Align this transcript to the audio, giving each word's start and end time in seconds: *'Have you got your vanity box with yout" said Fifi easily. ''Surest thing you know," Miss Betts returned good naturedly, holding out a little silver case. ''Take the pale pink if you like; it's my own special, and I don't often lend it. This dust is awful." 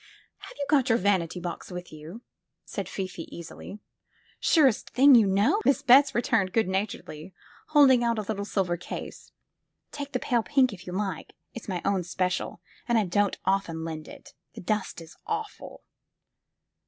*'Have 0.39 0.57
you 0.57 0.65
got 0.67 0.89
your 0.89 0.97
vanity 0.97 1.39
box 1.39 1.69
with 1.69 1.91
yout" 1.93 2.21
said 2.65 2.89
Fifi 2.89 3.25
easily. 3.29 3.77
''Surest 4.41 4.89
thing 4.89 5.13
you 5.13 5.27
know," 5.27 5.61
Miss 5.63 5.83
Betts 5.83 6.15
returned 6.15 6.53
good 6.53 6.67
naturedly, 6.67 7.35
holding 7.67 8.03
out 8.03 8.17
a 8.17 8.23
little 8.23 8.43
silver 8.43 8.77
case. 8.77 9.31
''Take 9.91 10.13
the 10.13 10.17
pale 10.19 10.41
pink 10.41 10.73
if 10.73 10.87
you 10.87 10.91
like; 10.93 11.33
it's 11.53 11.69
my 11.69 11.83
own 11.85 12.01
special, 12.03 12.61
and 12.87 12.97
I 12.97 13.05
don't 13.05 13.37
often 13.45 13.85
lend 13.85 14.07
it. 14.07 14.33
This 14.55 14.63
dust 14.65 15.01
is 15.01 15.15
awful." 15.27 15.83